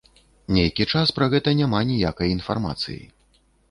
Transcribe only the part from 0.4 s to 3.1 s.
Нейкі час пра гэта няма ніякай інфармацыі.